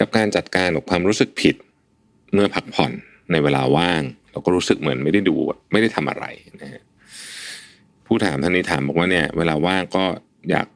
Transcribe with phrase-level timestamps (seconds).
[0.00, 1.54] กับการจัดการกับความรู้สึกผิด
[2.32, 2.92] เมื่อพักผ่อน
[3.32, 5.36] ในเวลาว่าง เราก็รู้สึกเหมือนไม่ได้ดู
[5.72, 6.24] ไม่ได้ทำอะไร
[6.62, 6.82] นะฮะ
[8.06, 10.04] ผู้ถามท่านนี้ถามบอกว่าเนี่ยเวลาว่างก็
[10.50, 10.66] อยาก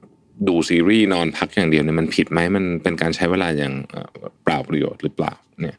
[0.49, 4.09] ดูซีรีส์นอนพักอย่างเดียวเนี่ยมันผิดไหมมันเป็นการใช้เวลาอย่างเอ่อ
[4.45, 5.77] เปล่าประโยชน์หรือเปล่า เนี่ย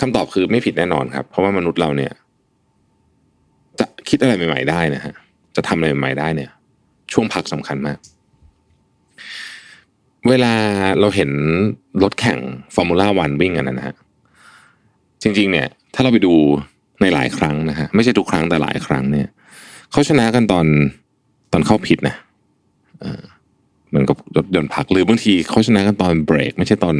[0.00, 2.12] คำตอบคือไม่ผิดแน่นอนครับ เพราะว่ามนุษย์เราเนี่ย
[3.80, 5.14] จะคิดอะไรใหม่ ๆ ได้นะฮะ
[5.56, 6.50] จะทำอะไรใหม่ๆได้เนี่ย
[7.12, 7.98] ช่วงพักสำคัญมาก
[10.28, 10.54] เวลา
[11.00, 11.30] เราเห็น
[12.02, 12.38] รถแข่ง
[12.74, 13.96] ฟอร์มูล่าวันวิ่งกันนะฮะ
[15.22, 16.34] จริง ๆ เนี่ย ถ้าเราไปดู
[17.00, 19.28] ในหลายครั้งนะฮะไม่ใช่ทุกครั้งแต่หลายครั้งเนี่ย
[19.90, 20.66] เขาชนะกันตอน
[21.52, 22.14] ตอนเข้าผิดนะ
[23.88, 26.94] เหมือนกับรถยนต์พักหรือบางทีเขาชนะกันตอนเบรก ไม่ใช่ตอน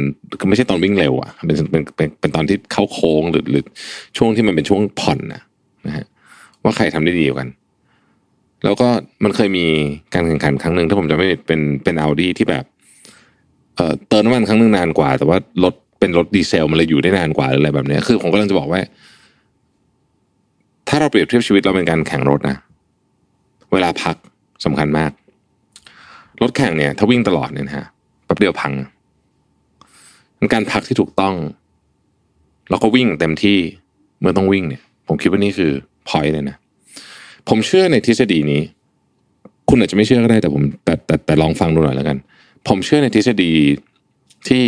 [0.49, 3.63] ไม่ใช่ตอนวิ่งเร็วอะเป็นเป็นเป็นเป็นตอนที่เข้าโค้งหรือหรือ
[4.17, 5.41] ช่วงที่มันเป็นช่วงผ่อนนะ
[5.87, 6.05] นะฮะ
[6.63, 7.49] ว่าใครทำได้ดีกว่ากัน
[8.63, 8.87] แล้วก็
[9.23, 9.65] มันเคยมี
[10.13, 12.65] การแข่งขันครั้งหนึ่งถ้าผมจะไม่เป็นเป็นอาดีที่แบบ
[14.09, 18.81] เติมน้ำมันครั้งหนึ่งนานกว่า แต่ว่ารถเป็นรถดีเซลมันเลยอยู่ได้นานกว่าหรืออะไรแบบนี้คือผมกำลังจะบอกว่า
[20.87, 22.57] ถ้าเราเปรียบเทียบชีวิตเราเป็นการแข่งรถนะ
[23.73, 24.15] เวลาพัก
[24.65, 25.11] สำคัญมาก
[26.41, 27.85] รถแข่งเนี่ย ถ้าวิ่งตลอดเนี่ยนะฮะ
[28.25, 28.73] แป๊บเดียวพัง
[30.39, 31.35] มันการพักที่ถูกต้อง
[32.69, 33.57] แล้วก็วิ่งเต็มที่
[34.19, 35.71] เมื่อต้องวิ่งเนี่ย ผมคิดว่านี่คือ
[36.09, 36.57] พอยเลยนะ
[37.49, 38.61] ผมเชื่อในทฤษฎีนี้
[39.69, 42.17] คุณอาจจะไม่เชื่อก็ได้แต่ผมแต่แต่แต่ลองฟังดูหน่อยแล้วกัน
[42.67, 43.51] ผมเชื่อในทฤษฎี
[44.47, 44.63] ที่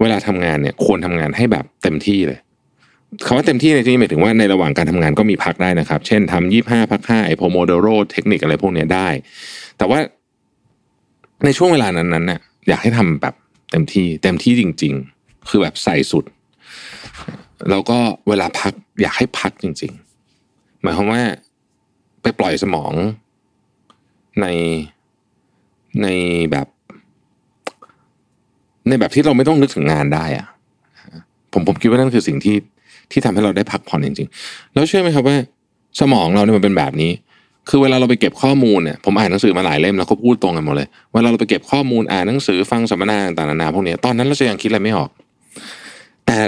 [0.00, 2.38] เวลาทำงานเนี่ยควรทำงานให้แบบเต็มที่เลย
[3.26, 9.08] คำว่าเต็มที่ในที่นี้หมายถึงว่าในระหว่างการทำงานก็มีพักได้นะครับ เช่นทำยี่ห้าพักห้าไอโพโมโดโรเทคนิคอะไรพวกนี้ได้
[9.78, 9.98] แต่ว่า
[11.44, 13.34] ในช่วงเวลานั้นๆเนี่ยอยากให้ทำแบบ
[13.70, 16.24] เต็มที่ เต็มที่จริง ๆ คือแบบใส่สุด
[17.70, 17.98] แล้วก็
[18.28, 19.92] เวลาพักอยากให้พักจริง
[20.38, 21.22] ๆ หมายความว่า
[22.22, 22.92] ไปปล่อยสมอง
[24.40, 24.46] ใน
[26.02, 26.08] ใน
[26.52, 26.66] แบบ
[28.88, 30.46] ในแบบที่เราไม่ต้องนึกถึงงานได้อะ
[31.52, 32.56] ผมผมคิดว่านั่นคือสิ่งที่
[33.10, 35.36] ที่ทำให้เราได้พักผ่อนจริงๆ แล้วเชื่อไหมครับว่า
[36.00, 37.12] สมองเราเนี่ยมันเป็นแบบนี้
[37.68, 45.10] คือเวลาเราไปเก็บข้อมูลเนี่ยผมอ่านหนังสือมาหลายเล่มแล้วก็พูดตรงกันหมดเลยเวลาเราไปเก็บข้อมูลอ่านหนังสือฟังสัมมนาต่างๆนานาพวกนี้ตอนนั้นเราจะยังคิดอะไรไม่ออก
[46.26, 46.38] แต่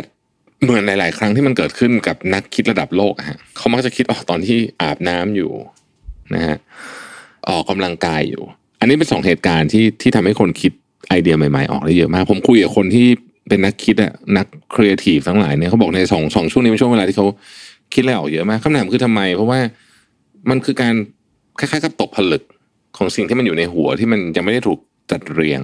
[0.63, 5.51] เหมือนหลาย ๆ ครั้งที่มันเกิดขึ้นกับนักคิดระดับโลกอะฮะเขามักจะคิดออกตอนที่อาบน้ำอยู่
[6.35, 6.57] นะฮะ
[7.49, 8.43] ออกกำลังกายอยู่
[8.81, 10.73] อันนี้เป็นสองเหตุการณ์ที่ที่ทำให้คนคิด
[11.09, 13.07] ไอเดียใหม่ๆออกได้เยอะมาก ผมคุยกับคนที่
[13.49, 17.27] เป็นนักคิดอะนักครีเอทีฟทั้งหลายเนี่ยเขาบอกในสองสองช่วงนี้เป็นช่วงเวลาที่เขา
[17.95, 19.61] คิดอะไรออกเยอะมากคำถามคือทำไม เพราะว่า
[20.51, 20.95] มันคือการ
[21.59, 22.43] คล้ายๆกับตกผลึก
[22.97, 24.79] ของสิ่งที่มันอยู่ในหัวที่มันยังไม่ได้ถูก
[25.11, 25.61] จัดเรียง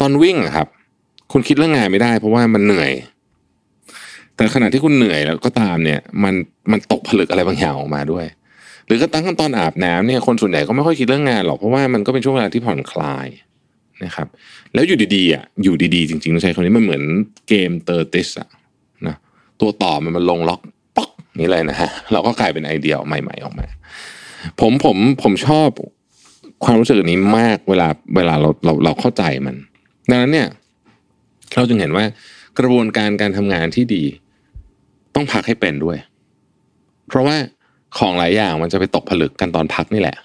[0.00, 0.68] ตอนวิ่งอะครับ
[1.32, 2.92] คุณคิดเรื่องงานไม่ได้ เพราะว่ามันเหนื่อย
[4.36, 6.34] แต่ขณะที่คุณเหนื่อยแล้วก็ตามเนี่ย มัน
[6.70, 8.26] มันตกผลึกอะไรบางอย่างออกมาด้วย
[8.86, 13.26] หรือก็ตั้งขั้นตอนอาบน้ำเนี่ยคนส่วนใหญ่ก็ไม่ค่อยคิดเรื่องงานหรอกเพราะว่ามันก็เป็นช่วงเวลาที่ผ่อนคลาย
[14.04, 14.26] นะครับ
[14.74, 17.02] แล้วอยู่ดีๆอะอยู่ดีๆ จริงๆต้องใช้คำนี้มันเหมือน
[17.48, 18.48] เกมเตอร์ติสอะ
[19.06, 19.16] นะ
[19.60, 20.60] ตัวต่อมันมันลงล็อก
[20.96, 23.66] ป๊อกนี่เลยนะฮะเราก็กลายเป็นไอเดียใหม่ ๆออกมา
[24.60, 25.68] ผมผมผมชอบ
[26.64, 29.56] ความรู้สึกนี้มากเวลาเวลาเราเราเราเข้าใจมัน
[30.10, 30.48] ดังนั้นเนี่ย
[31.56, 32.04] เราจึงเห็นว่า
[32.58, 34.02] กระบวนการการทำงานที่ดี
[35.14, 35.98] ต้องพักให้เป็นด้วย
[37.08, 37.36] เพราะว่า
[37.98, 40.16] ของหลายอย่างมันจะไปตกผลึกกันตอนพักนี่แหละ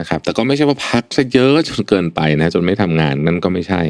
[0.00, 3.82] นะครับ แต่ก็ไม่ใช่ว่าพักซะเยอะจนเกินไปนะจนไม่ทำงานนั่นก็ไม่ใช่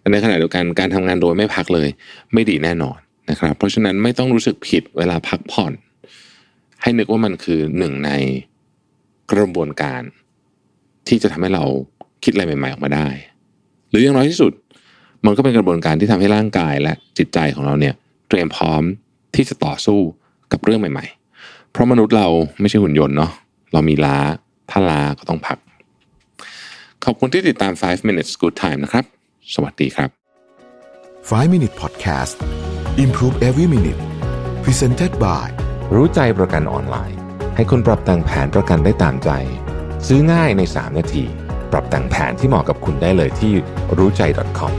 [0.00, 1.88] แต่ในขณะเดียวกันการทำงานโดยไม่พักเลย
[2.32, 2.98] ไม่ดีแน่นอน
[3.30, 5.72] นะครับ เพราะฉะนั้นไม่ต้องรู้สึกผิดเวลาพักผ่อน
[6.82, 8.10] ให้นึกว่ามันคือหนึ่งใน
[9.32, 10.02] กระบวนการ
[11.08, 11.64] ที่จะทำให้เรา
[12.24, 13.08] คิดอะไรใหม่ๆออกมาได้
[13.90, 14.52] หรืออย่างน้อยที่สุด
[15.24, 17.94] มันก็เป็นกระบวนการที่ทำให้ร่างกายและจิตใจของเราเนี่ย
[18.28, 18.82] เตรียมพร้อม
[19.34, 20.00] ที่จะต่อสู้
[20.52, 21.06] กับเรื่องใหม่
[21.38, 22.28] ๆ เพราะมนุษย์เรา
[22.60, 23.32] ไม่ใช่หุ่นยนต์เนาะ
[23.72, 24.18] เรามีล้า
[24.70, 25.58] ถ้าลาก็ต้องพัก
[27.04, 29.04] ขอบคุณที่ติดตาม 5 minutes good time นะครับ
[29.54, 30.10] สวัสดีครับ
[31.30, 32.34] 5 Minute Podcast
[33.04, 34.00] Improve Every Minute
[34.64, 35.48] Presented by
[35.94, 37.18] รู้ใจประกันออนไลน์
[37.56, 39.30] ให้คุณปรับแต่งแผนประกันได้ตามใจ
[40.06, 41.24] ซื้อง่ายใน 3 นาที
[41.72, 43.52] ปรับแต่งแผนที่เหมาะกับคุณได้เลยที่
[43.98, 44.22] รู้ใจ
[44.58, 44.72] .com